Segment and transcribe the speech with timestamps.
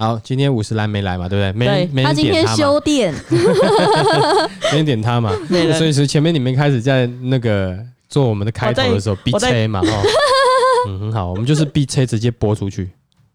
[0.00, 1.52] 好，今天五十岚没来嘛，对不对？
[1.52, 3.14] 没没他今天人点他嘛，休店，
[4.70, 5.32] 没人点他嘛，
[5.76, 7.76] 所以是前面你们开始在那个
[8.08, 10.02] 做我们的开头的时候逼我在车嘛，哦，
[10.86, 12.88] 嗯，很好，我们就是逼车直接播出去，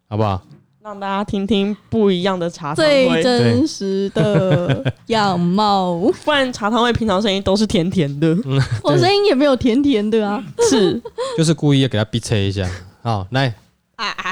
[0.08, 0.42] 好不好？
[0.82, 3.22] 让大家听听不一样的茶汤最。
[3.24, 5.96] 真实的 样貌。
[6.26, 8.36] 不然茶汤味平常声音都是甜甜的，
[8.84, 10.42] 我声音也没有甜甜的啊。
[10.70, 11.02] 是
[11.38, 12.70] 就是故意要给他逼车一下。
[13.02, 13.54] 好，来，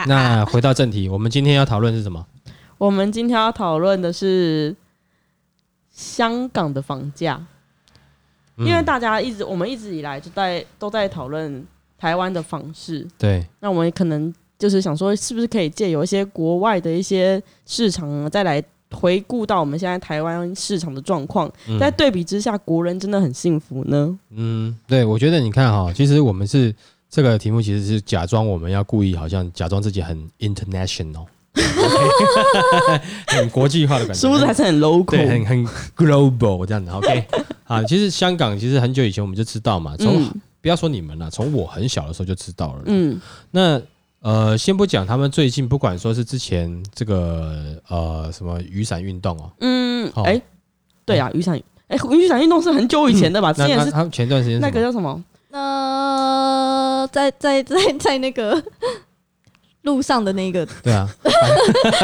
[0.08, 2.26] 那回到正题，我们今天要讨论是什么？
[2.78, 4.76] 我们今天要讨论的是
[5.92, 7.40] 香港的房价，
[8.58, 8.66] 嗯。
[8.66, 11.66] 因为大家一直我们一直以来就在都在讨论
[11.98, 21.78] 台湾的房市，对，那我们可能就是想说，是不是可以借由一些国外的一些市场，再来回顾到我们现在台湾市场的状况，嗯。
[21.78, 24.18] 在对比之下，国人真的很幸福呢？
[24.32, 26.74] 嗯，对，我觉得你看哈，其实我们是
[27.12, 31.26] 这个题目，其实是假装我们要故意，好像假装自己很 international，
[33.27, 35.27] 很国际化的感觉，是不是还是很，local？
[35.27, 35.67] 很很
[35.98, 37.27] global 这样子，OK？
[37.65, 42.84] 啊，其实香港其实很久以前我们就知道嘛，从、嗯不要说你们了，从我很小的时候就知道了。
[42.85, 43.82] 嗯，那
[44.21, 50.21] 呃，先不讲他们最近，不管说是之前这个呃什么雨伞运动哦，嗯，哦。
[50.21, 50.39] 哎、
[51.04, 53.51] 对啊，雨伞，哎、雨伞运动是很久以前的吧？
[53.51, 55.20] 之前是那那他们前段时间那个叫什么？
[55.49, 55.59] 呃，
[57.07, 58.62] 在在在在那个
[59.84, 61.10] 路上的那个，对啊，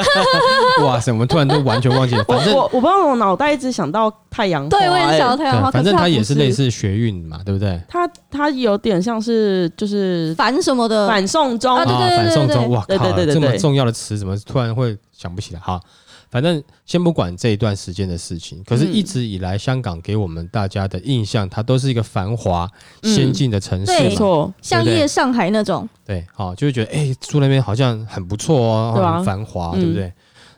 [0.84, 7.80] 哇塞，我们突然都完全忘记了，反正我我不知道，我脑袋一直想到太阳花、对，我也哎想到太阳花，反正它它也是类似学运嘛，对不对？
[7.88, 15.60] 它它有点像是就是反什么的，反送中，啊对对对反送中，对哇靠，对对对这么重要的词怎么突然会想不起来？
[15.64, 15.80] 好，
[16.30, 22.70] 反正先不管这一段时间的事情，可是嗯一直以来，香港给我们大家的印象，它都是一个繁华、
[23.02, 24.16] 嗯先进的城市对没。
[24.16, 30.12] 错，像夜上海那种，对，好，就会觉得哎、住那边好像很不错哦，很繁华，嗯对不对？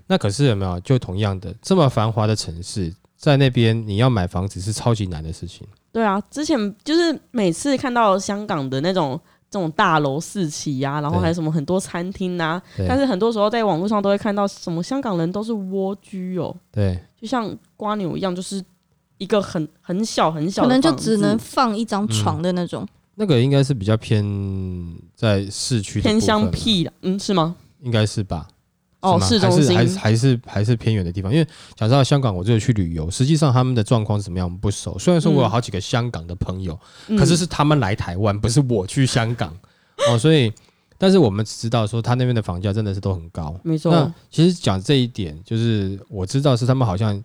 [0.08, 0.80] 那可是有没有？
[0.80, 5.68] 就同样的，这么繁华的城市，在那边你要买房子是超级难的事情。
[5.92, 18.64] 对啊，之前就是每次看到香港的那种这种大楼四起呀、然后还有什么很多餐厅啊，但是很多时候在网络上都会看到什么香港人都是蜗居哦，对，就像瓜牛一样，就是
[19.18, 22.88] 一个很很小很小可能就只能放一张床的那种。
[23.16, 24.24] 那个应该是比较偏
[25.16, 27.56] 在市区偏乡僻的，嗯，是吗？
[27.82, 28.48] 应该是吧？
[29.02, 35.00] 哦，市中心还是还是还是还是偏远的地方，因为讲到香港，我只有去旅游，实际上他们的状况是怎么样，我们不熟。
[35.00, 36.78] 虽然说我有好几个香港的朋友，
[37.08, 37.18] 嗯。
[37.18, 39.56] 可是是他们来台湾，不是我去香港。
[40.10, 40.52] 哦，所以，
[40.98, 43.58] 但是我们只知道说他那边的房价真的是都很高。
[43.64, 43.78] 没。
[43.78, 47.22] 错那，其实讲这一点，就是我知道是他们好像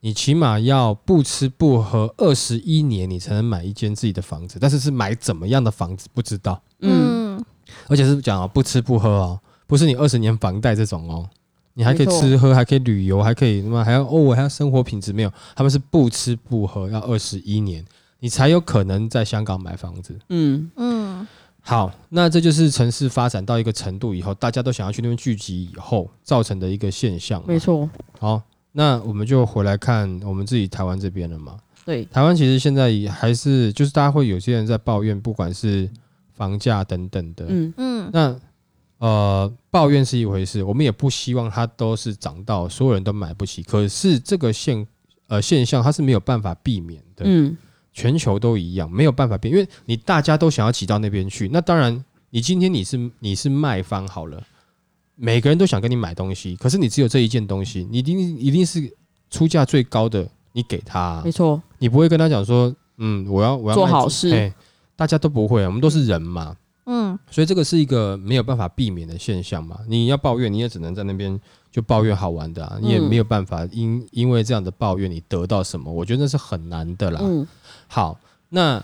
[0.00, 7.44] 你起码要不吃不喝二十一年，你才能买一间自己的房子，但是是买怎么样的房子不知道，嗯，嗯，
[7.88, 11.28] 而且是讲啊不吃不喝哦，不是你二十年房贷这种哦。
[11.76, 13.84] 你还可以吃喝，还可以旅游，还可以什么？
[13.84, 15.32] 还要哦，我还要生活品质没有？
[15.56, 17.84] 他们是不吃不喝，要二十一年，
[18.20, 20.16] 你才有可能在香港买房子。
[20.28, 21.26] 嗯，嗯，
[21.60, 27.42] 好，那这就是城市发展到一个程度以后，大家都想要去那边聚集以后造成的一个现象。
[27.44, 31.56] 没错，好，那我们就回来看我们自己台湾这边了嘛。
[31.84, 35.90] 对，台湾其实现在也还是，就是大家会有些人在抱怨，不管是
[36.34, 37.46] 房价等等的。
[37.48, 38.36] 嗯，嗯，那
[38.98, 43.62] 呃，抱怨是一回事，我们也不希望它都是涨到所有人都买不起。
[43.62, 44.86] 可是这个现
[45.28, 47.24] 呃现象，它是没有办法避免的。
[47.26, 47.56] 嗯，
[47.92, 51.48] 全球都一样，没有办法变，因为你大家都想要挤到那边去。
[51.52, 54.42] 那当然，你今天你是你是卖方好了，
[55.16, 58.90] 每个人都想跟你买东西，可是你只有这一件东西，你一定一定是
[59.28, 64.52] 出价最高的，你给他啊、没错，你不会跟他讲说，嗯，我要我要做好事嘿
[64.96, 69.78] 大家都不会啊，我们都是人嘛，嗯，所以这个是一个没有办法避免的现象嘛。
[69.88, 71.40] 你要抱怨，你也只能在那边
[71.70, 77.20] 就抱怨好玩的啊，你也嗯没有办法因因为这样的抱怨你得到什么，我觉得那是很难的啦。
[77.22, 77.46] 嗯，
[77.88, 78.18] 好，
[78.50, 78.82] 那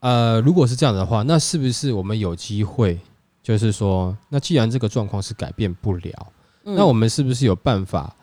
[0.00, 2.98] 呃，如果是这样的话，那是不是我们有机会，
[3.42, 6.32] 就是说，那既然这个状况是改变不了，
[6.64, 6.74] 嗯。
[6.74, 8.14] 那我们是不是有办法，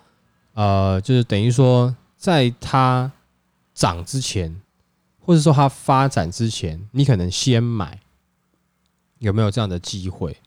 [0.54, 3.12] 呃，就是等于说，在它
[3.74, 4.56] 涨之前，
[5.20, 8.00] 或者说它发展之前，你可能先买，
[9.24, 10.38] 有没有这样的机会？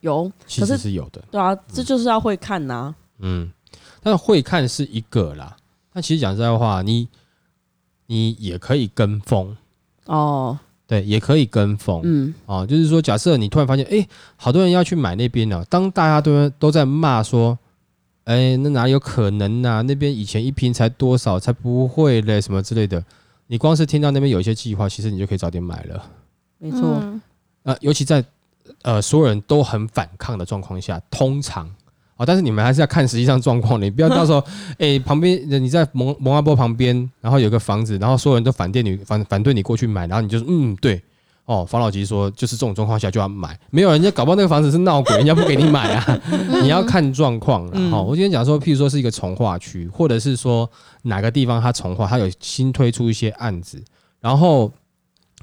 [0.00, 3.50] 有，其实是有的，对啊，这就是要会看呐、嗯，
[4.02, 5.56] 但是会看是一个啦，
[5.94, 7.08] 那其实讲实在话，你
[8.06, 9.56] 你也可以跟风，
[10.04, 12.02] 哦，对，也可以跟风。
[12.04, 14.06] 嗯哦，就是说，假设你突然发现，哎、
[14.36, 17.58] 好多人要去买那边了，当大家都都在骂说，
[18.24, 23.02] 哎、那哪有可能呐、那边以前一瓶才多少，才不会嘞，什么之类的。
[23.46, 26.10] 你光是听到那边有一些计划，其实你就可以早点买了。
[26.58, 27.20] 没错，嗯
[27.64, 28.24] 呃，尤其在
[28.82, 31.68] 呃所有人都很反抗的状况下，通常
[32.16, 34.42] 哦，但是你们还是要看实际上状况的，你不要到时候
[34.78, 41.02] 哎、旁边你在蒙蒙阿波旁边，然后有个房子，然后所有人都反对你反反对你过去买，然后你就是嗯对。
[41.46, 46.20] 哦，房老吉说，就是这种状况下就要买，没有人家搞不好那个房子是闹鬼，人家不给你买啊，
[46.62, 47.72] 你要看状况了。
[47.74, 50.66] 嗯哈、我今天讲说，譬如说是一个从化区，或者是说
[51.02, 53.78] 哪个地方它从化，它有新推出一些案子，
[54.22, 54.72] 然后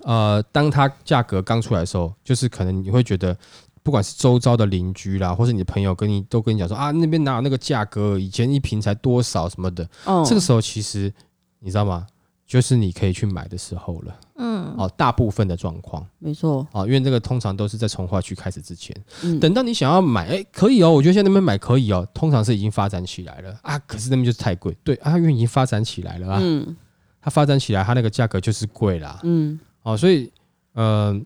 [0.03, 3.38] 呃，当它价格刚出来的时候，就是可能你会觉得，
[3.83, 11.12] 不管是周遭的邻居啦，或是你的朋友跟你都跟你讲说啊，那边哪有那个价格，以前一瓶才多少什么的，哦，这个时候其实
[11.59, 12.07] 你知道吗？
[12.48, 14.13] 就是你可以去买的时候了。
[14.36, 16.06] 嗯，哦，大部分的状况。
[16.19, 18.94] 没错，哦，因为这个通常都是在从化区开始之前，
[19.24, 23.57] 嗯，等到你想要买，哎、可以哦，我觉得现在那边买可以哦，通常是已经发展起来了。
[23.62, 26.75] 啊，可是那边就是太贵，对啊，因为已经发展起来了啊，嗯。
[27.21, 30.31] 它发展起来，它那个价格就是贵啦，嗯哦，所以，
[30.74, 31.19] 呃，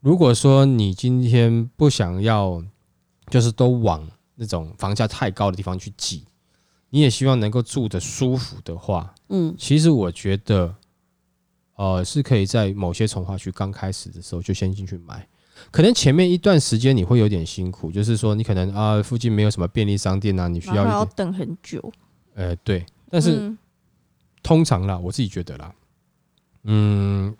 [0.00, 2.62] 如果说你今天不想要，
[3.28, 6.24] 就是都往那种房价太高的地方去挤，
[6.90, 10.74] 你也希望能够住的舒服的话，嗯其实我觉得，
[11.76, 15.26] 呃，是可以在某些从化区刚开始的时候就先进去买。
[15.70, 21.92] 可能前面一段时间你会有点辛苦，就是说你可能啊、附近没有什么便利商店啊，你需要要等很久，
[22.34, 22.84] 呃，对。
[23.08, 23.58] 但是嗯
[24.42, 25.72] 通常啦，我自己觉得啦，
[26.64, 27.32] 嗯，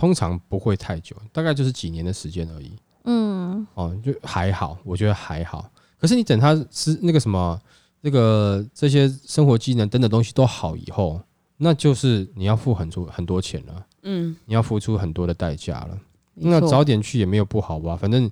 [0.00, 2.72] 通常不会太久，大概就是几年的时间而已。
[3.04, 5.70] 嗯哦，就还好，我觉得还好。
[5.98, 7.60] 可是你等他是那个什么，
[8.00, 11.20] 那个这些生活技能等等东西都好以后，
[11.58, 15.98] 那就是你要付很多很多钱了，嗯，你要付出很多的代价了。
[16.32, 18.30] 那早点去也没有不好吧，反正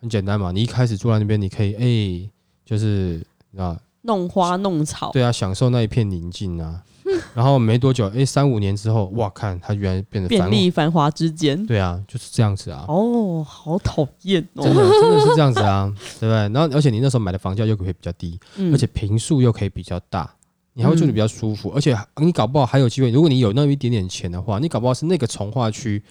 [0.00, 0.50] 很简单嘛。
[0.50, 2.30] 你一开始住在那边，你可以哎、
[2.64, 3.24] 就是
[3.56, 6.82] 啊，弄花弄草，对啊，享受那一片宁静啊。
[7.34, 12.84] 然后没多久，哎、三五年之后，哇，看它原来变得繁便利繁华之间，对啊，就是这样子啊。
[12.88, 14.62] 哦，好讨厌哦。
[14.62, 16.36] 真哦，的真的是这样子啊， 对不对？
[16.36, 18.72] 然后而且你那时候买的房价又可以比较低，嗯。
[18.72, 20.32] 而且平数又可以比较大，
[20.74, 26.02] 你还会住的比较舒服，而且你搞不好还有机会，如果你有那么一点点钱的话，你搞不好是那个从化区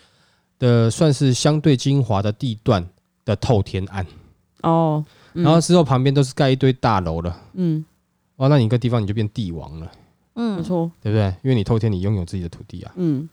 [0.57, 2.86] 的算是相对精华的地段
[3.25, 4.06] 的透天案，
[4.63, 5.04] 哦，
[5.34, 5.44] 嗯。
[5.44, 7.84] 然后之后旁边都是盖一堆大楼了，嗯，
[8.38, 9.90] 哇，那你一个地方你就变帝王了，
[10.40, 11.26] 没嗯错，对不对？
[11.44, 13.28] 因为你透天你拥有自己的土地啊，嗯，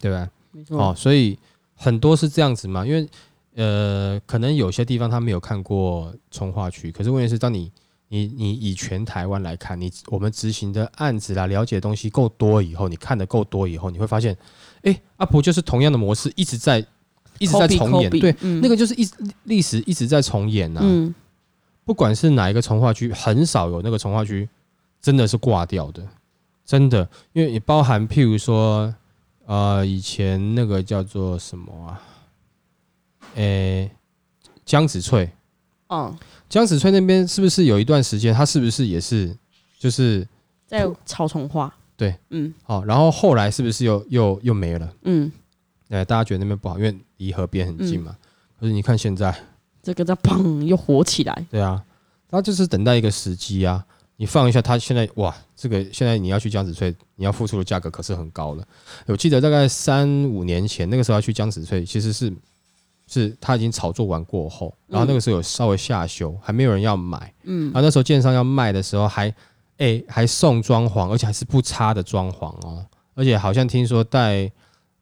[0.00, 0.28] 对不对？
[0.52, 1.38] 没错，哦，所以
[1.74, 3.08] 很多是这样子嘛，因为
[3.54, 7.70] 呃，可能有些地方他没有看过从化区，可是问题是，当你
[8.08, 14.36] 你你以全台湾来看，你我们执行的案子啦，了解的东西够多以后，你看的够多以后，你会发现，
[14.82, 16.84] 哎，啊婆就是同样的模式一直在
[17.38, 18.60] 一直在重演，copy，对，嗯。
[18.60, 19.08] 那个就是一
[19.44, 20.82] 历史一直在重演呐、啊。
[20.84, 21.14] 嗯，
[21.84, 24.48] 不管是哪一个从化区，很少有那个从化区
[25.00, 26.06] 真的是挂掉的，
[26.64, 28.94] 真的，因为也包含譬如说，
[29.46, 32.00] 呃，以前那个叫做什么啊，
[33.34, 33.90] 诶、
[34.64, 35.30] 江子翠，
[35.88, 36.16] 嗯，
[36.48, 39.36] 江子翠那边是不是有一段时间，它是不是也是
[39.78, 40.26] 就是
[40.66, 42.54] 在草丛化，对，嗯。
[42.62, 44.94] 好，然后后来是不是又又又没了？
[45.02, 45.30] 嗯，
[45.88, 48.16] 哎，大家觉得那边不好，因为离河边很近嘛。
[48.58, 49.36] 可是你看现在，
[49.82, 51.84] 这个在砰又火起来，对啊，
[52.30, 53.84] 他就是等待一个时机啊。
[54.22, 58.64] 你放一下，他现在哇，这个现在你要去江子翠，你要付出的价格可是很高了。
[59.06, 62.32] 我记得大概三五年前，那个时候要去江子翠，其实是
[63.08, 67.34] 是他已经炒作完过后，然后那个时候有稍微下修，还没有人要买。
[67.42, 69.34] 嗯然后那时候建商要卖的时候还，
[69.78, 72.86] 哎还送装潢，而且还是不差的装潢哦，
[73.16, 74.48] 而且好像听说贷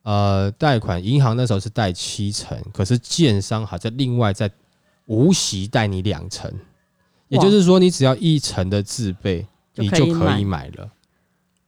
[0.02, 4.50] 呃贷款，银行那时候是贷七成，可是建商还在另外在
[5.04, 6.50] 无息贷你两成，
[7.30, 9.46] 也就是说你只要一层的自备，
[9.76, 10.90] 你就可可以买了。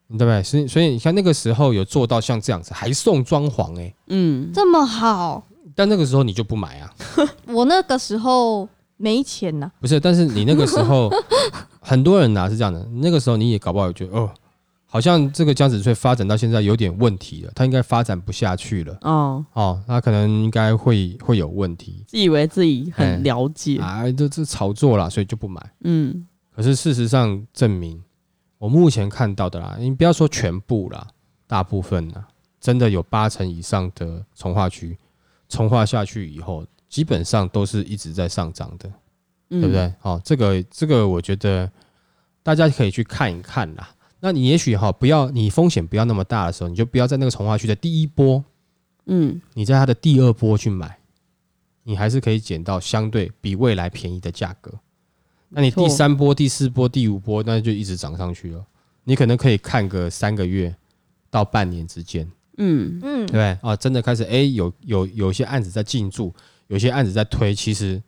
[0.09, 0.43] 对不对？
[0.43, 5.43] 所以，所以你看那个时候有做到像这样子，还送装潢哎、嗯，这么好，
[5.75, 6.93] 但那个时候你就不买啊？
[7.49, 11.11] 我那个时候没钱呐、不是，但是你那个时候
[11.81, 14.31] 很多人拿、是这样的，那个时候你也搞不好觉得哦，
[14.93, 25.73] 好像这个江子翠发展到现在有点问题了，它应该发展不下去了哦，哦，那可能应该会会有问题自以为自己哎很了解，啊，这这炒作啦，所以就不买。
[25.85, 27.99] 嗯可是事实上证明，
[28.59, 31.09] 我目前看到的啦，你不要说全部啦，
[31.47, 32.29] 大部分啦，
[32.61, 34.95] 真的有八成以上的从化区，
[35.49, 38.93] 从化下去以后，基本上都是一直在上涨的。
[39.49, 39.75] 嗯，对不？
[39.75, 39.95] 对？
[40.03, 41.73] 哦，这个这个，我觉得
[42.43, 43.89] 大家可以去看一看啦。
[44.25, 48.45] 那你也许哈不要你风险不要那么大的时候，你就不要在那个从化区的第一波，
[49.07, 50.97] 嗯，你在它的第二波去买，
[51.83, 54.73] 你还是可以捡到相对比未来便宜的价格。
[55.49, 58.65] 那你第三波、第四波、第五波，那就一直涨上去了。
[59.03, 60.73] 你可能可以看个三个月
[61.29, 62.25] 到半年之间，
[62.59, 63.59] 嗯，嗯对不，对？
[63.61, 66.33] 啊，真的开始哎、有有有些案子在进驻，
[66.69, 68.01] 有些案子在推，其实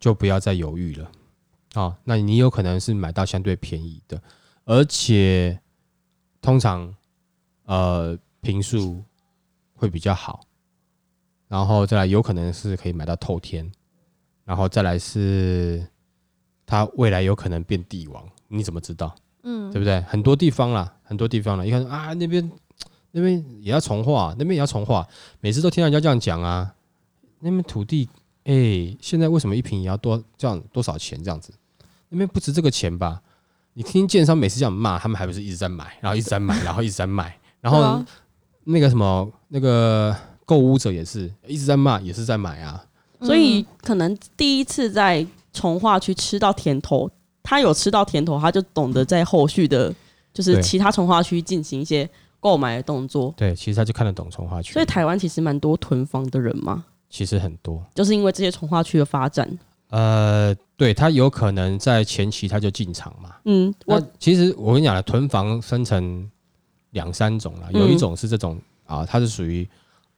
[0.00, 1.10] 就不要再犹豫了。
[1.74, 4.20] 啊，那你有可能是买到相对便宜的，
[4.68, 5.58] 而且
[6.42, 6.94] 通常
[7.64, 9.02] 呃平数
[9.74, 10.40] 会比较好，
[11.48, 13.72] 然后再来有可能是可以买到透天，
[14.44, 15.82] 然后再来是
[16.66, 19.14] 它未来有可能变帝王，你怎么知道？
[19.42, 20.02] 嗯，对不对？
[20.02, 22.52] 很多地方啦，很多地方啦，一看啊那边
[23.12, 25.08] 那边也要重化，那边也要重化，
[25.40, 26.74] 每次都听到人家这样讲啊，
[27.40, 28.06] 那边土地
[28.44, 31.54] 哎、现在为什么一平也要多这样多少钱这样子？
[32.10, 33.22] 那边不值这个钱吧？
[33.78, 37.32] 你听建商每次这样骂，他们还不是一直在买，然后一直在买，然后一直在买，
[37.62, 38.04] 然后啊
[38.64, 40.12] 那个什么那个
[40.44, 42.84] 购物者也是一直在骂，也是在买啊。
[43.20, 47.08] 所以可能第一次在从化区吃到甜头，
[47.44, 49.94] 他有吃到甜头，他就懂得在后续的，
[50.34, 53.32] 就是其他从化区进行一些购买的动作。
[53.36, 57.80] 对，其实他就看得懂从化区，所以台湾其实蛮多囤房的人嘛，其实很多。
[57.94, 59.48] 就是因为这些从化区的发展。
[59.90, 66.30] 呃，对他有可能在前期他就进场嘛，嗯，那我其实我跟你讲了，囤房分成
[66.90, 67.80] 两三种啦，嗯。
[67.80, 69.66] 有一种是这种啊，它是属于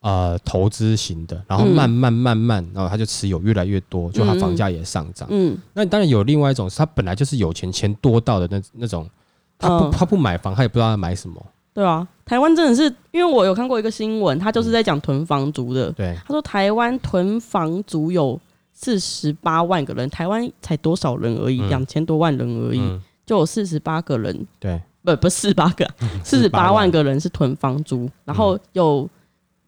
[0.01, 1.75] 呃投资型的，然后嗯。
[1.75, 5.29] 慢慢慢慢，然后它就持有越来越多，就它房价也上涨。
[5.31, 5.57] 嗯。
[5.73, 9.09] 那当然有另外一种，是他本来就是有钱，钱多到的那那种，
[9.57, 9.91] 他不、嗯。
[9.93, 11.41] 他不买房，他也不知道要买什么。
[11.73, 15.93] 对啊，台湾真的是，因为我有看过一个新闻，他就是在讲囤房族的。
[15.93, 18.39] 对，他说台湾囤房族有
[18.83, 21.69] 四十八万个人，台湾才多少人而已，嗯。
[21.69, 25.87] 两千多万人而已，嗯，就有四十八个人，对，不不四十八个，
[26.25, 26.91] 四十八万。
[26.91, 29.07] 个人是囤房租，然后有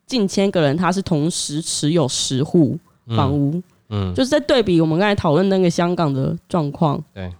[0.07, 2.78] 近千个人他是同时持有十户
[3.09, 6.99] 房屋，嗯，就是在对比我们刚才讨论那个香港的状况。
[7.12, 7.31] 对，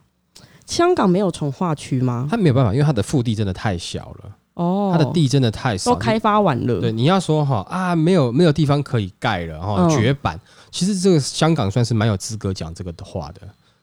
[0.67, 2.29] 香港没有从化区吗？
[2.31, 6.81] 他没有办法，因为他的腹地真的太小了，哦，他的地真的太少，都开发完了。
[6.81, 10.41] 对，你要说哈啊，没有没有地方可以盖了哈，嗯绝版。
[10.71, 13.41] 其实这个香港算是蛮有资格讲这个的话的，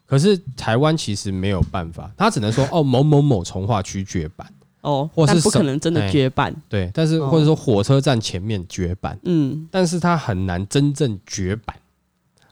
[0.07, 6.55] 可是台湾其实没有办法，他只能说 哦某某某从化区绝版，哦，或是不可能真的哎绝版。
[6.67, 11.75] 对，但是哦或者说火车站前面绝版，嗯，但是它很难真正绝版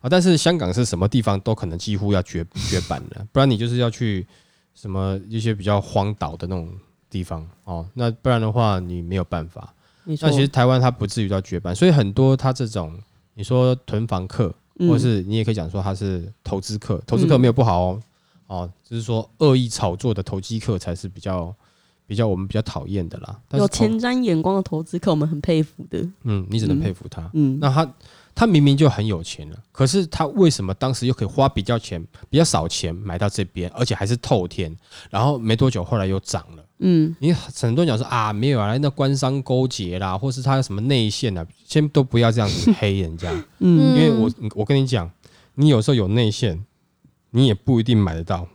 [0.01, 0.10] 啊。
[0.10, 4.27] 但是香港是什么地方都可能几乎要绝绝版了，不然你就是要去
[4.75, 6.69] 什么一些比较荒岛的那种
[7.10, 9.74] 地方哦，那不然的话你没有办法。
[10.06, 12.98] 那其实台湾它不至于到绝版，所以很多它这种
[13.34, 18.02] 你说囤房客，嗯或是你也可以讲说它是投资客，投资客没有不好哦，
[18.48, 21.54] 哦，就是说恶意炒作的投机客才是比较
[22.06, 23.38] 比较我们比较讨厌的啦。
[23.50, 26.00] 但是有前瞻眼光的投资客，我们很佩服的。
[26.24, 27.30] 嗯，你只能佩服他。
[27.34, 27.94] 嗯，那他
[28.38, 34.72] 他明明就很有钱了，可是他为什么当时又可以花比较钱比较少钱买到这边，而且还是透天，
[35.10, 36.63] 然后没多久后来又涨了？
[36.77, 45.10] 嗯，你很多人讲说啊，没有啊，那官商勾结啦，或是他有什么内线啊，先都不要这样子黑人家，嗯因为我我跟你讲，
[45.56, 46.63] 你有时候有内线，
[47.32, 48.48] 你也不一定买得到，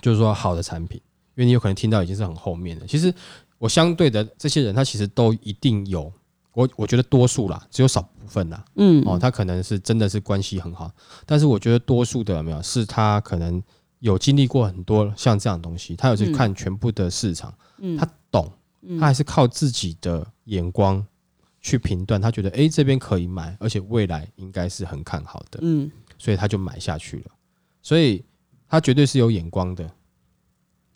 [0.00, 1.00] 就是说好的产品，
[1.34, 2.86] 因为你有可能听到已经是很后面的。
[2.86, 3.12] 其实
[3.58, 6.12] 我相对的这些人，他其实都一定有，
[6.54, 10.90] 我我觉得多数啦，只有少部分啦，嗯，哦，他可能是真的是关系很好，
[11.24, 13.62] 但是我觉得多数的有没有是他可能
[14.00, 16.32] 有经历过很多像这样的东西，他有去嗯。
[16.32, 17.96] 看全部的市场，嗯。
[17.96, 18.98] 他懂，嗯。
[18.98, 21.04] 他还是靠自己的眼光
[21.60, 27.30] 去评断，他觉得诶这边可以买，而且未来应该是很看好的，嗯，所以他就买下去了，
[27.80, 28.24] 所以
[28.68, 29.88] 他绝对是有眼光的，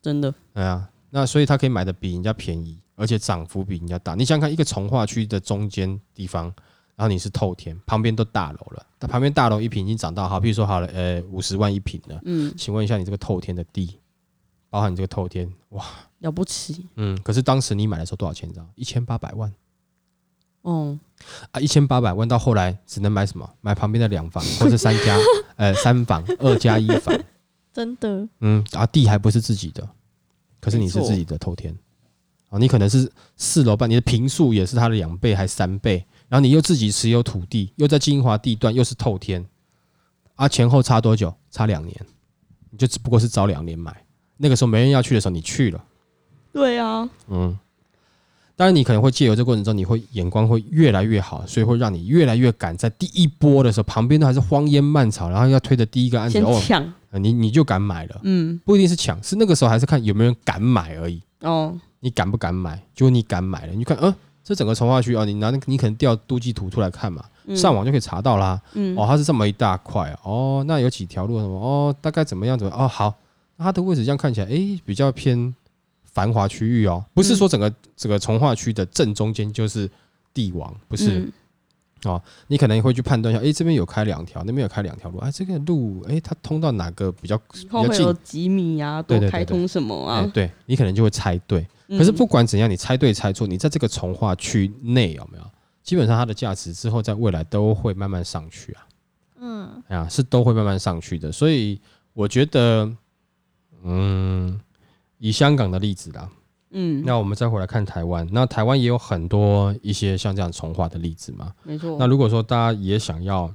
[0.03, 4.15] 真的，对啊，那所以他可以买的比人家便宜，而且涨幅比人家大。
[4.17, 6.47] 你想想看，一个从化区的中间地方，
[6.97, 12.21] 然后你是透天，旁边都大楼了，它旁边大楼一平已经涨到好，比如说好了，呃，五十万一平了。
[12.25, 13.99] 嗯，请问一下，你这个透天的地，
[14.71, 15.85] 包含你这个透天，哇，
[16.19, 18.49] 了不起，嗯，可是当时你买的时候多少钱？
[18.49, 18.67] 你知道？
[18.75, 19.53] 一千八百万
[20.63, 20.99] 哦，
[21.53, 23.49] 啊，一千八百万到后来只能买什么？
[23.61, 25.17] 买旁边的两房或是三家，
[25.57, 27.17] 呃，三房、二加一房，
[27.73, 29.89] 真的，嗯，啊，地还不是自己的，
[30.61, 31.77] 可是你是自己的透天，
[32.49, 39.45] 啊，你可能是四楼半，你的平数也是它的两倍还三倍，然后你又自己持有土地，又在精华地段，又是透天，
[40.37, 41.35] 啊，前后差多久？
[41.51, 41.95] 差两年，
[42.71, 44.05] 你就只不过是早两年买，
[44.37, 45.85] 那个时候没人要去的时候你去了，
[46.53, 47.59] 对啊，嗯，
[48.55, 58.21] 当然你可能会借由这过程中，你会眼光会越来越好，所以会让你越来越敢在第一波的时候，旁边都还是荒烟蔓草，然后要推的第一个案子抢，呃你你就敢买了。
[58.23, 61.23] 嗯，不一定是抢，是那个时候还是看有没有人敢买而已。
[61.41, 62.81] 哦，你敢不敢买？
[62.95, 67.57] 结果你敢买了，你就看，呃，这整个从化区啊，你拿那个你可能调都记图出来看嘛，嗯。
[67.57, 68.63] 上网就可以查到啦。
[68.75, 68.97] 嗯。
[68.97, 73.13] 哦，它是这么一大块哦，那有几条路什么哦，大概怎么样怎么哦，好，
[73.57, 75.53] 那它的位置这样看起来，诶，比较偏
[76.05, 79.91] 繁华区域哦，不是说整个整个从化区的正中间就是
[80.33, 81.33] 帝王，不是，嗯
[82.49, 88.13] 你可能会去判断一下，诶，这边有开两条，那边有开两条路，哎，这个路，诶，它通到哪个比较比较近以后会有？
[88.15, 90.31] 几米啊，多对对对开通什么哎、啊？
[90.35, 91.67] 对你可能就会猜对。
[91.89, 95.45] 嗯可是不管怎样，你猜对猜错，你在这个从化区内有没有？
[95.83, 98.87] 基本上它的价值之后在未来都会慢慢上去啊。
[99.39, 101.31] 嗯哎呀，是都会慢慢上去的。
[101.31, 101.81] 所以
[102.13, 102.91] 我觉得，
[103.85, 104.59] 嗯，
[105.19, 106.29] 以香港的例子啦，
[106.79, 111.55] 嗯，那我们再回来看台湾，那台湾也有很多一些像这样从化的例子嘛。
[111.63, 111.97] 没错。
[111.99, 113.51] 那如果说大家也想要，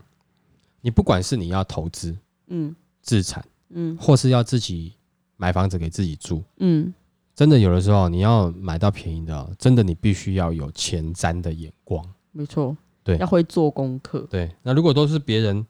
[0.82, 4.96] 你不管是你要投资嗯自产，嗯或是要自己
[5.38, 6.92] 买房子给自己住，嗯，
[7.36, 12.04] 真的有的时候你要买到便宜的哦，真的你必须要有前瞻的眼光。
[12.32, 12.75] 没错。
[13.04, 14.28] 对要会做功课。
[14.32, 15.63] 对，那如果都是别人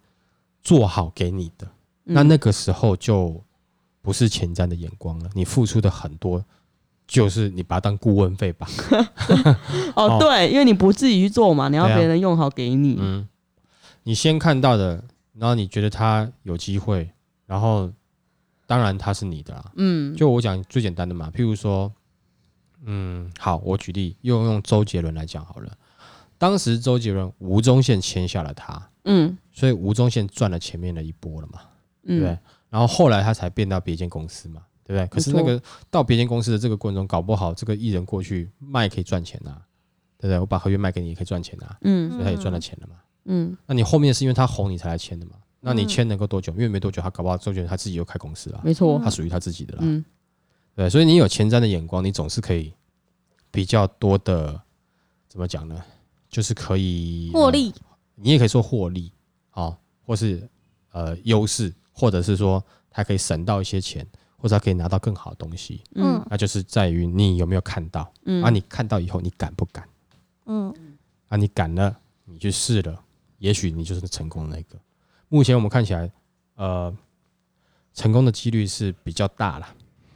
[0.62, 1.67] 做好给你的，
[2.05, 3.41] 嗯那那个时候就
[4.01, 6.41] 不是前瞻的眼光了，你付出的很多。
[7.12, 8.65] 就是你把它当顾问费吧，
[9.96, 12.96] 哦，哦对，因为你不自己去做嘛，你要别人用好给你。
[12.98, 13.27] 嗯，
[14.03, 15.03] 你先看到的，
[15.34, 17.12] 然后你觉得他有机会，
[17.46, 17.91] 然后
[18.65, 19.72] 当然他是你的啦。
[19.75, 21.91] 嗯，就我讲最简单的嘛，譬如说，
[22.86, 25.70] 嗯，好，我举例用用周杰伦来讲好了。
[26.38, 31.60] 当时周杰伦吴宗宪签下了他，嗯所以吴宗宪赚了前面的一波了嘛，
[32.08, 32.39] 对对嗯，？
[32.70, 35.07] 然后后来他才变到别间公司嘛，对不对？
[35.07, 39.62] 可是那个到别间公司的这个过程中，搞不好这个艺人过去卖可以赚钱啊，
[40.17, 40.39] 对不对？
[40.39, 42.95] 我把合约卖给你也可以赚钱啊，嗯所以他也赚了钱了嘛。
[43.25, 45.33] 嗯那你后面是因为他红你才来签的嘛？
[45.62, 46.51] 那你嗯签能够多久？
[46.53, 49.00] 因为没多久，他搞不好周杰伦他自己又开公司了，没错。
[49.03, 49.79] 他属于他自己的啦。
[49.83, 50.03] 嗯
[50.75, 52.74] 对，所以你有前瞻的眼光，你总是可以
[53.51, 54.60] 比较多的
[55.27, 55.81] 怎么讲呢？
[56.29, 57.74] 就是可以获，利，
[58.15, 59.12] 你也可以说获利
[59.54, 60.49] 哦，或是
[60.91, 64.08] 呃优势，或者是说他可以省到一些钱，
[64.41, 68.49] 或者他可以拿到更好的东西，嗯嗯那就是在于你有没有看到嗯啊？
[68.49, 69.88] 你看到以后，你敢不敢
[70.47, 70.73] 嗯
[71.27, 71.38] 啊？
[71.38, 72.99] 你敢了，你去试了，
[73.38, 74.80] 也许你就是成功的那个。
[75.30, 76.12] 目前我们看起来，
[76.56, 76.91] 呃，
[77.93, 79.67] 成功的几率是比较大了。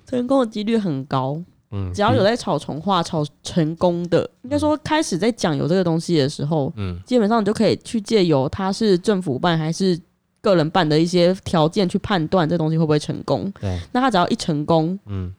[0.07, 1.41] 成功的几率很高。
[1.71, 9.99] 嗯，只要有在炒重化、炒成功的，应该说开始在讲有这个东西的时候，嗯基本上你就可以去借由它是政府办还是
[10.45, 13.51] 个人办的一些条件去判断这东西会不会成功。
[13.59, 15.33] 对，那他只要一成功，嗯，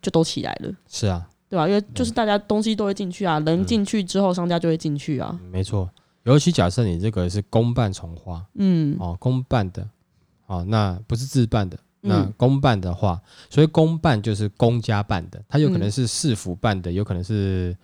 [0.00, 1.66] 就都起来了，是啊，对吧？
[1.66, 5.36] 因为就是大家东西都会进去啊，人进去之后，商家就会进去啊。
[5.42, 5.90] 嗯没错。
[6.22, 9.86] 尤其假设你这个是公办从化嗯哦，公办的
[10.46, 11.76] 哦，那不是自办的。
[12.06, 17.74] 那嗯公办的话，所以公办就是公家办的，它有可能嗯是市府办的，有可能是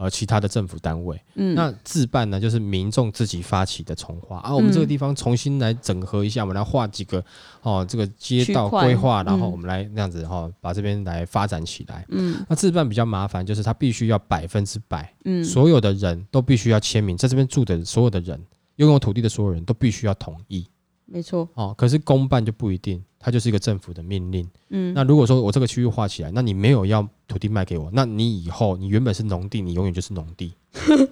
[0.00, 1.20] 呃其他的政府单位。
[1.34, 4.38] 嗯，那自办呢，就是民众自己发起的重划。
[4.38, 4.88] 啊，我们这个嗯。
[4.88, 7.22] 地方重新来整合一下，我们来画几个
[7.60, 9.52] 哦，这个街道规划，然后嗯。
[9.52, 12.06] 我们来那样子哈、哦，把这边来发展起来。
[12.08, 12.42] 嗯。
[12.48, 18.42] 那自办比较麻烦，就是它必须要百分之百，嗯，所有的人都必须要签名，在这边住的所有的人，
[18.76, 20.66] 拥有土地的所有人都必须要同意
[21.10, 21.48] 没错。
[21.54, 21.74] 哦。
[21.76, 24.48] 可是公办就不一定，它就是一个政府的命令。
[24.70, 30.52] 嗯，那如果说我这个区域划起来，那你没有要土地卖给我，那你以后你原本是农地，你永远就是农地。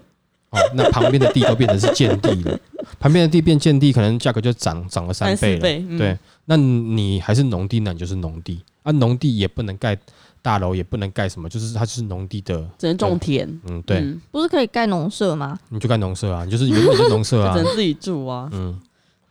[0.50, 2.58] 哦，那旁边的地都变成是建地了，
[2.98, 5.60] 旁边的地变建地，可能价格就涨涨了三倍了。
[5.60, 9.94] 倍，嗯对，那你还是农地，那你就是农地啊，农地也不能盖
[10.40, 12.66] 大楼，也不能盖什么，就是它就是农地的。
[12.78, 13.46] 只能种田。
[13.66, 15.58] 嗯，对，嗯不是可以盖农舍吗？
[15.68, 18.48] 你就盖农舍啊，你就是原本是农舍啊 只，能自己住啊。
[18.52, 18.80] 嗯，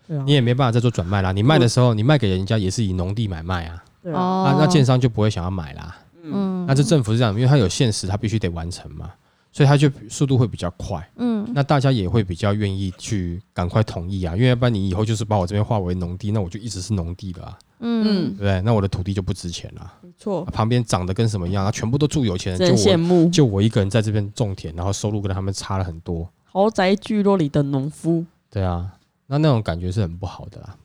[0.08, 0.24] 对啊。
[0.26, 1.32] 你，也没办法再做转卖啦。
[1.32, 4.43] 你卖的时候，你卖给人家也是以农地买卖啊，对啊，哦。
[4.48, 5.98] 啊，那建商就不会想要买啦。
[6.24, 6.32] 嗯。
[6.34, 9.12] 嗯，那这政府是这样，因为它有限时，它必须得完成嘛，
[9.52, 11.08] 所以它就速度会比较快。
[11.17, 11.48] 嗯。
[11.54, 18.04] 那大家也会比较愿意去赶快同意啊，因为要不然你以后就是把我这边划为农地，那我就一直是农地了啊，嗯。
[18.04, 18.62] 嗯对不对？
[18.62, 20.41] 那我的土地就不值钱了，没错。
[20.43, 23.30] 啊，旁边长得跟什么一样啊，全部都住有钱真人，就我羡慕。
[23.30, 28.26] 就我一个人在这边种田，然后收入跟他们差了很多，豪宅聚落里的农夫。
[28.50, 28.91] 对啊，
[29.28, 30.78] 那那种感觉是很不好的啦。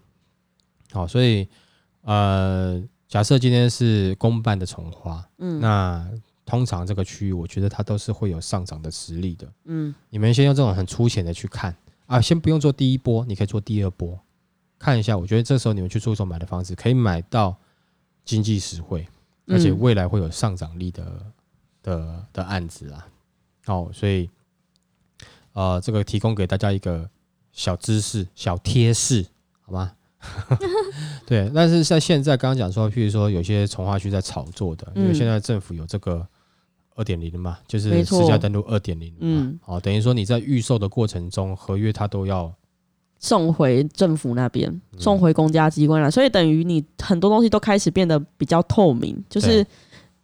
[0.92, 1.48] 好，所以
[2.02, 6.10] 呃，假设今天是公办的从化，嗯，那
[6.44, 9.50] 通常这个区域，我觉得它都是会有上涨的实力的。
[9.64, 11.74] 嗯你们先用这种很粗浅的去看
[12.06, 14.18] 啊，先不用做第一波，你可以做第二波，
[14.78, 15.16] 看一下。
[15.16, 17.56] 我觉得这时候你们去出手买的房子，可以买到
[18.24, 19.06] 经济实惠，
[19.46, 21.32] 而且嗯未来会有上涨力的
[21.82, 23.08] 的的案子啊。
[23.64, 24.28] 好，所以
[25.52, 27.08] 呃，这个提供给大家一个
[27.52, 29.24] 小知识、小贴士，
[29.60, 29.92] 好吗？
[31.26, 36.24] 对，但是在现在刚刚讲说，譬如说有些从化区在炒作的，因为嗯现在政府有这个
[36.94, 39.58] 二点零嘛，就是私家登录二点零嘛，嗯。
[39.64, 42.52] 哦，等于说你在预售的过程中，合约它都要
[43.18, 45.00] 送回政府那边，嗯。
[45.00, 49.66] 送回公家机关了，所以等于你很多东西都开始变得比较透明，就是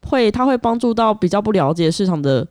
[0.02, 2.46] 会它会帮助到比较不了解市场的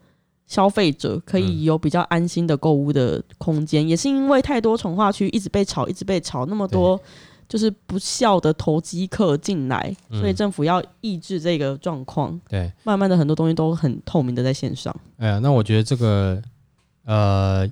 [0.48, 3.88] 消费者，可嗯以有比较安心的购物的空间。
[3.88, 7.00] 也是因为太多从化区一直被炒，一直被炒，那么多
[7.48, 12.40] 就是不孝的投机客进来，嗯所以政府要抑制这个状况。
[12.50, 16.42] 对，慢慢的很多东西都很透明的在线上，哎呀，那我觉得这个
[17.06, 17.70] 呃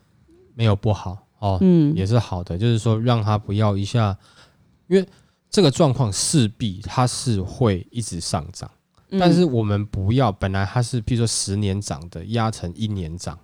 [0.53, 4.17] 没有不好哦，嗯，也是好的，就是说让他不要一下，
[4.87, 5.05] 因为
[5.49, 8.69] 这个状况势必它是会一直上涨。
[9.11, 13.37] 嗯但是我们不要，本来它是，比如说十年涨的，压成一年涨，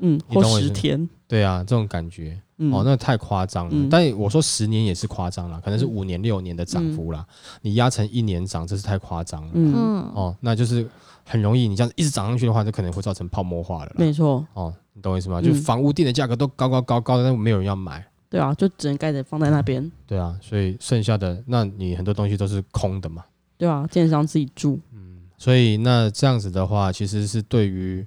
[0.00, 3.70] 嗯，或十天，对啊，这种感觉，嗯，哦，那太夸张了。
[3.72, 7.26] 嗯但我说十年也是夸张了，可能是嗯五年、六年的涨幅啦。
[7.62, 9.50] 你压成一年涨，这是太夸张了。
[9.54, 10.88] 嗯，嗯，哦，那就是
[11.24, 13.92] 很容易，你这样一直涨上去的话，就可能会造成泡沫化了。
[13.96, 15.40] 没错，哦，你懂我意思吗？
[15.40, 18.04] 嗯就房屋定的价格都高高高高的，但没有人要买。
[18.30, 23.24] 对啊，就只能盖着放在那边，对啊，所以剩下的，那你很多东西都是空的嘛。
[23.56, 28.06] 对啊，建商自己住，嗯所以那这样子的话，其实是对于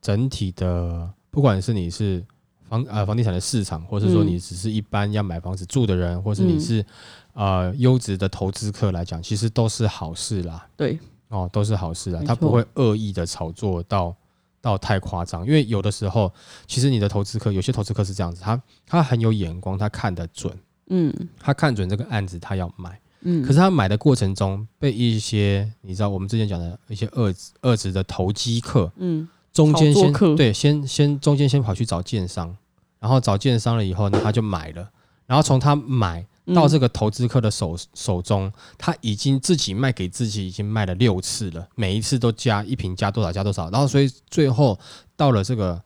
[0.00, 2.24] 整体的，不管是你是
[2.68, 4.26] 房呃房地产的市场，或是说嗯。
[4.28, 6.60] 你只是一般要买房子住的人，或是你嗯。
[6.60, 6.86] 是
[7.34, 10.66] 呃优质的投资客来讲，其实都是好事啦。
[10.76, 14.14] 对，哦，都是好事啦，他不会恶意的炒作到
[14.60, 16.32] 到太夸张，因为有的时候，
[16.66, 20.52] 其实你的投资客，有些投资客是这样子，他他很有眼光，他看得准，
[20.88, 21.12] 嗯。
[21.38, 22.98] 他看准这个案子，他要买。
[23.22, 29.28] 嗯，可是他买的过程中，被一些你知道我们之前讲的一些二质二质的投机客，嗯。
[29.52, 30.34] 中间先客。
[30.34, 32.56] 对先先中间先跑去找建商，
[32.98, 34.88] 然后找建商了以后呢，他就买了，
[35.26, 44.78] 然后从他买到这个，投资客的手手中，他已经自己卖给自己已经卖了六次了，每一次都加一瓶加多少加多少，然后所以最后
[45.16, 45.78] 到了这个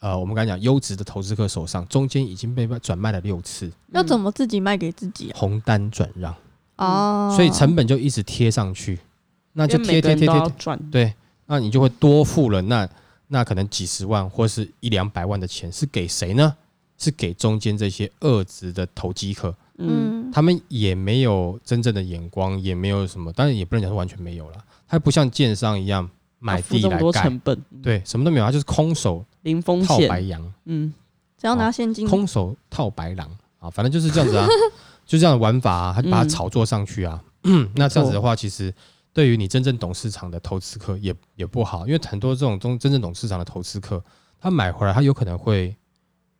[0.00, 5.38] 呃我们刚才讲优质的投资客手上，中间已经被转卖了六次，要怎么自己卖给自己啊？
[5.38, 6.34] 红单转让，
[6.76, 8.98] 哦，所以成本就一直贴上去，
[9.52, 11.12] 那就贴贴贴贴赚，对，
[11.46, 12.88] 那你就会多付了那
[13.28, 16.54] 那可能几十万或是一两百万的钱是给谁呢？
[16.98, 20.28] 是给中间这些二职的投机客，嗯。
[20.28, 26.08] 嗯，他们也没有真正的眼光，也没有什么，当然也不能讲是完全没有了，他不像建商一样
[26.38, 30.92] 买地来盖，成本，对，什么都没有，他就是空手零风套白，羊，嗯。
[31.38, 33.30] 只要拿现金，空手套白狼。
[33.58, 34.46] 啊，反正就是这样子啊，
[35.06, 37.22] 就这样的玩法啊，他就把它嗯炒作上去啊。
[37.76, 38.74] 那这样子的话，其实
[39.12, 44.04] 对于你真正懂市场的投资客也也不好，因为很多这种中真正懂市场的投资客，
[44.38, 45.74] 他买回来他有可能会，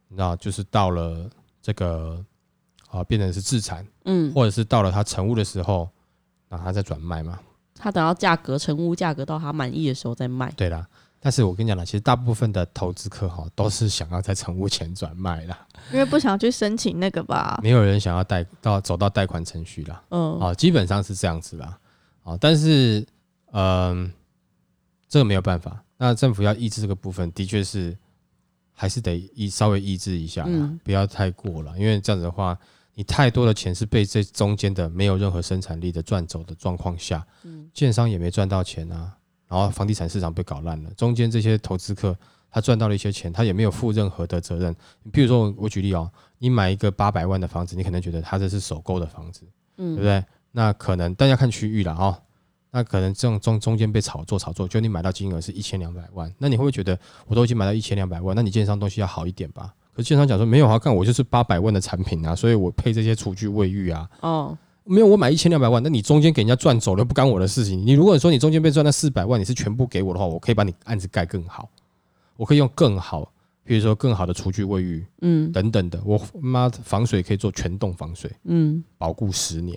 [0.09, 1.31] 你知道，就是到了
[1.63, 2.23] 这个
[2.91, 5.89] 啊变成是自产，嗯，或者是到了他成屋的时候，
[6.49, 7.39] 那他再转卖嘛。
[7.79, 10.89] 他等到价格成屋价格到他满意的时候再卖，对啦，
[11.27, 17.59] 但是我跟你讲了，其实大部分的投资客哈都是想要在成屋前转卖啦，因为不想去申请那个吧。
[17.65, 20.01] 没有人想要贷到走到贷款程序啦。
[20.11, 21.77] 嗯，啊，基本上是这样子啦。
[22.23, 23.05] 啊，但是
[23.51, 24.13] 嗯、
[25.09, 25.83] 这个没有办法。
[25.97, 27.99] 那政府要抑制这个部分，的确是
[28.73, 31.77] 还是得抑稍微抑制一下啦，嗯不要太过了。
[31.77, 32.57] 因为这样子的话，
[32.95, 39.13] 你太多的钱是被这中间的没有任何生产力的赚走的状况下，嗯建商也没赚到钱啊，
[39.49, 42.17] 然后房地产市场被搞烂了，中间这些投资客
[42.51, 44.75] 他赚到了一些钱，他也没有负任何的责任。
[45.13, 49.43] 比如说我我举例哦，你买一个八百万的房子，你可能觉得他这是首购的房子。
[49.79, 50.25] 嗯对不嗯对？
[50.53, 52.17] 那可能大家看区域了哦。
[52.71, 59.75] 那可能这种中中间被炒作炒作，就你买到金额是一千两百万，那你会不会觉得我都已经买到一千两百万，那你建商东西要好一点吧？
[59.95, 67.85] 可是建商讲说没有啊，看我就是八百万的产品啊，所以我配这些厨具卫浴啊，哦，没有我买一千两百万，那你中间给人家赚走了不干我的事情。
[67.85, 71.69] 你如果说你中间被赚那四百万，你是全部给我的话，我可以把你案子盖更好，
[72.37, 73.33] 我可以用更好，
[73.65, 79.77] 比如说更好的厨具卫浴嗯等等的，我妈防水可以做全栋防水，嗯保固十年。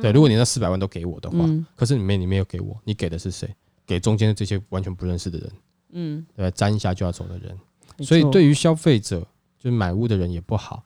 [0.00, 3.48] 对，如果你那四百万都给我的话，嗯可是你没你没有给我，你给的是谁？
[3.86, 5.52] 给中间的这些完全不认识的人，
[5.92, 6.50] 嗯，对吧？
[6.50, 7.58] 沾一下就要走的人，
[7.98, 9.20] 所以对于消费者，
[9.58, 10.82] 就是买屋的人也不好，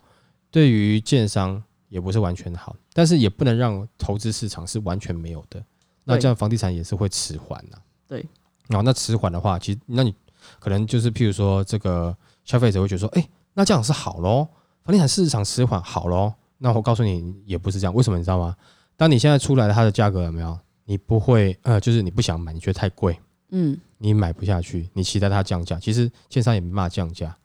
[0.51, 5.65] 对于建商也不是完全好，但是也不能让投资市场是完全没有的。
[6.03, 7.79] 那这样房地产也是会迟缓呐。
[8.09, 8.27] 对，
[8.67, 10.13] 然后那迟缓的话，其实那你
[10.59, 14.49] 可能就是譬如说，这个消费者会觉得说，哎、那这样是好喽，
[14.83, 16.35] 房地产市场迟缓好喽。
[16.57, 17.95] 那我告诉你，也不是这样。
[17.95, 18.57] 为什么你知道吗？
[18.97, 20.59] 当你现在出来的它的价格有没有？
[20.85, 23.17] 你不会呃，就是你不想买，你觉得太贵，
[23.51, 27.37] 嗯你买不下去，你期待它降价，其实建商也没办法降价。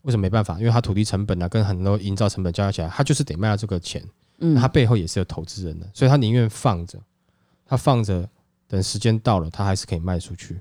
[0.00, 0.58] 为什么没办法？
[0.58, 4.02] 因为它土地成本啊，跟很多营造成本加起来，它就是得卖到这个钱。
[4.38, 6.98] 嗯他背后也是有投资人的，所以他宁愿放着，
[7.64, 8.28] 他放着，
[8.68, 10.60] 等时间到了，他还是可以卖出去，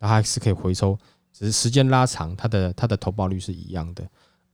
[0.00, 0.98] 他还是可以回收，
[1.32, 4.06] 只是时间拉长，他的他的投报率是一样的。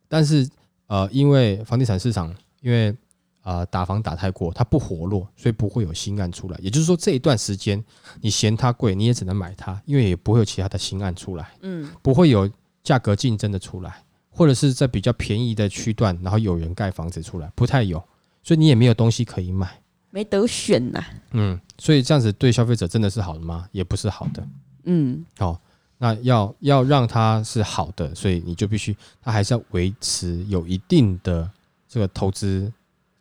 [0.09, 0.49] 但是
[0.87, 2.97] 呃，因为房地产市场因为
[3.43, 6.59] 呃打房打太过，它不活络，所以不会有新案出来。
[6.63, 7.83] 也就是说，这一段时间
[8.21, 12.51] 你嫌它贵，你也只能买它，因为也不会有其他的新案出来，嗯不会有
[12.83, 18.03] 价格竞争的出来，或者是在比较便宜的区段，然后有人盖房子出来，不太有，
[18.49, 19.79] 所以你也没有东西可以买。
[20.09, 23.69] 没得选呐、嗯，所以这样子对消费者真的是好的吗？
[23.73, 24.43] 也不是好的。
[24.85, 25.61] 嗯哦，
[25.99, 31.47] 那要要让它是好的，所以你就必须，它还是要维持有一定的
[31.87, 32.73] 这个投资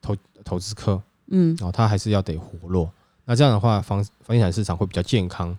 [0.02, 2.90] 投投资客嗯哦，它还是要得活络。
[3.26, 5.54] 那这样的话，房房地产市场会比较健康。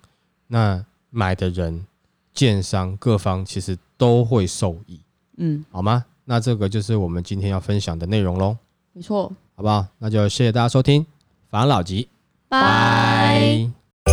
[0.46, 1.85] 那买的人、
[2.33, 4.98] 建商各方其实都会受益，
[5.37, 6.07] 嗯，好吗？
[6.24, 8.57] 那这个就是我们今天要分享的内容喽，
[8.94, 9.31] 没错。
[9.59, 9.85] 好不好？
[9.99, 11.05] 那就谢谢大家收听，
[11.51, 12.09] 防老吉，
[12.49, 13.68] 拜。
[14.05, 14.12] 拜